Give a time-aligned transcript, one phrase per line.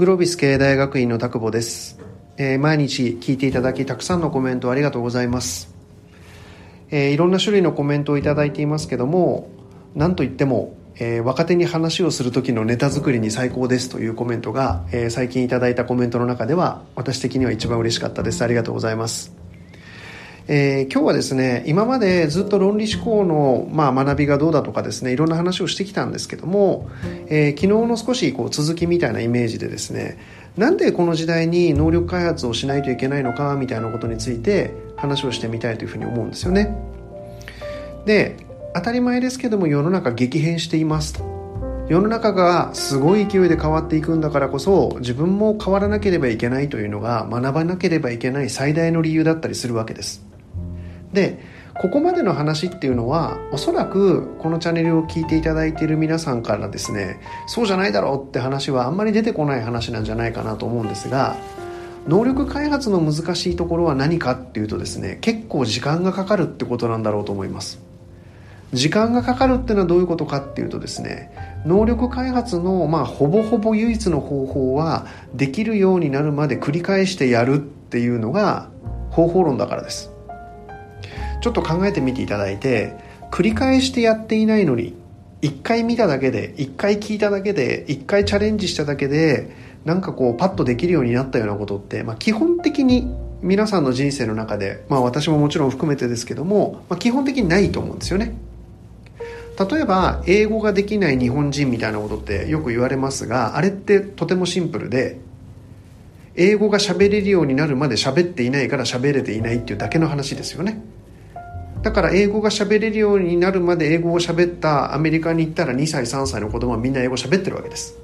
[0.00, 2.00] グロービス経営大学院の田久保です、
[2.38, 5.74] えー、毎日聞いていただきたくさんのコメントありがとうございます、
[6.90, 9.50] えー、いろんな種類のコメントをいただいていますけども
[9.94, 18.42] 何といっても、えー、若手に話をする時のネタ作りに最高ですというコメントが、え最近いただいたコメントの中では私的には一番嬉しかったです。
[18.42, 19.39] ありがとうございます。
[20.52, 26.90] えー、今日はですね今までずっと論理思考の、まあ、学びがどうだとかですねいろんな話をしてきたんですけども、
[27.28, 30.18] えー、昨日の少しこう続きみたいなイメージでですね
[30.56, 36.76] なんでこの時代に能力開発をしないといけないのかみたいなことについて話をしてみたいというふうに思うんですよね。
[38.04, 38.36] で
[38.74, 41.30] 当たり前ですけども世の中激変していますと。
[41.88, 50.29] 世の中がすごい勢いで変わっていくんだからこそ自分も変わらなければいけないというのが学ばなければいけない最大の理由だったりするわけです。
[51.12, 51.40] で
[51.80, 61.36] ここまでの話っていうのはおそらくこのチャンネルを聞いていただいている皆さんからですねそうじゃないだろうって話はあんまり出てこない話なんじゃないかなと思うんですが
[62.06, 67.80] 能力開発の難しいところは何かっていうとですね結構時間がかかるってことなんだろうと思います。
[68.72, 71.32] 時間がかかるっていうのはどういうことかっていうとですね
[71.66, 78.68] 能力開発のまあほぼほぼ唯一の方法はできるようになるまで繰り返してやるっていうのが
[79.10, 80.09] 方法論だからです。
[81.40, 82.94] ちょっと考えてみていただいて
[83.30, 84.94] 繰り返してやっていないのに
[85.42, 98.34] 1回見ただけで1回聞いただけで1回チャレンジしただけでなんかこうパッとできるようになったようなことって、まあ、基本的に皆さんの人生の中で、まあ、私ももちろん含めてですけども、まあ、基本的にないと思うんですよね。
[99.58, 105.20] 例えば英語ができない日本人みたいなことってよく言われますがあれってとてもシンプルで
[106.34, 110.82] 英語が喋れるようになるまで喋っていないから喋れていないっていうだけの話ですよね。
[111.82, 117.96] だから英語が喋れるようになるまで英語を喋ったアメリカに行ったら2歳3歳の子供はみんな英語喋ってるわけです。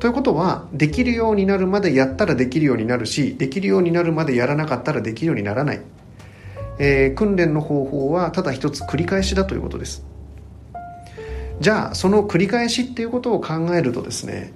[0.00, 5.80] ということはできるようになるまでやったらできるようになるしできるようになるまでやらなかったらできるようにならない、
[6.78, 10.04] えー、訓練の方法はただ一つ繰り返しだということです。
[11.60, 14.52] じゃあその繰り返しっていうことを考えるとですね、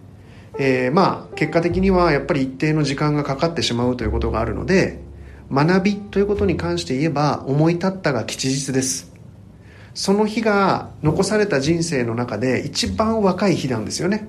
[0.58, 4.98] えー、まあ結果的にはやっぱり一定の時間がかかってしまうということがあるので
[5.50, 9.10] 学びということに関して言えば思い立ったが吉日です。
[9.94, 14.28] その日が残された人生の中で一番若い日なんですよね。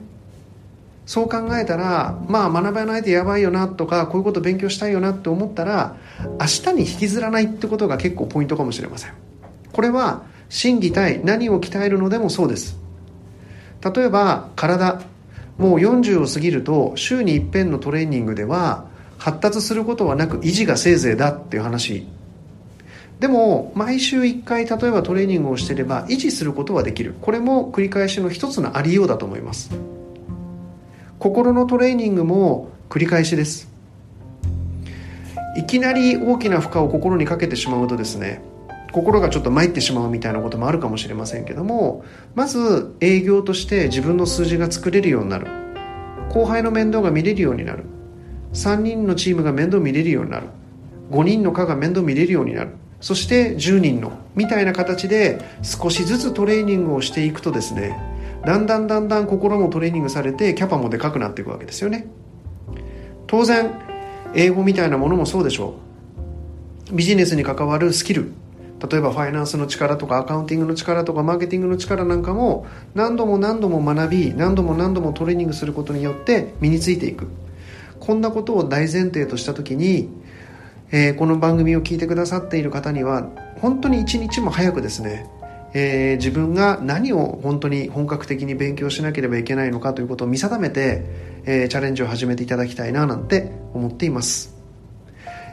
[1.06, 5.96] そう考えたらまあ学ばないとやばいよなとかこういうこと勉強したいよなって思ったら
[6.40, 9.14] 明日に引きずらないってことが結構ポイントかもしれません。
[9.74, 12.78] これは心技体何を鍛えるのでもそうです。
[13.84, 15.02] 例えば体。
[15.60, 18.86] もう40を過ぎると週に一遍のトレーニングでは
[19.20, 22.08] 発達することはなく維持がせいぜいだっていう話。
[23.20, 27.14] でも毎週1回例えばトレーニングをしてれば維持することはできる。
[27.22, 29.70] これも繰り返しの一つのありようだと思います。
[31.20, 33.70] 心のトレーニングも繰り返しです。
[35.58, 38.42] いきなり大きな負荷を心にかけてしまうとですね
[38.94, 45.48] 心がちょっと参ってしまうみたいなこともあるかもしれませんけどもまず営業として自分の数字が作れるようになる。
[46.30, 47.84] 後輩の面倒が見れるようになる。
[48.54, 50.48] 3人のチームが面倒見れるようになる。
[51.12, 52.72] 5人の課が面倒見れるようになる。
[53.02, 57.98] そして10人のみたいな形で少しずつトレーニングをしていくとですね
[58.46, 62.08] だんだんだんだん心もトレーニングされてキャパもでかくなっていくわけですよね。
[63.28, 63.72] 当然
[64.34, 65.76] 英語みたいなものもそうでしょ
[66.92, 66.96] う。
[66.96, 68.32] ビジネスに関わるスキル。
[68.90, 77.28] 例えばファイナンスの力とかアカウンティングの力とかマーケティングの力なんかも何度も何度も学び何度も何度もトレーニングすることによって身についていく。
[78.10, 80.10] こんなことを大前提とした時に、
[80.90, 83.30] えー、この番組を聞いてくださっている方には
[83.62, 85.30] 本当に一日も早くですね、
[85.76, 91.04] えー、自分が何を本当に本格的に勉強しなければいけないのかということを見定めて、
[91.46, 94.56] えー、チャレンジを始めていただきたいななんて思っています。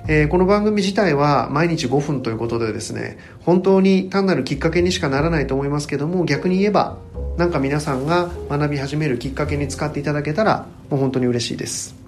[0.08, 6.96] え、この番組自体は毎日5分ということでですね本当に単なるきっかけにしかならないと思いますけども逆に言えば
[7.36, 12.05] なんか皆さんが学び始めるきっかけに使っていただけたらもう本当に嬉しいです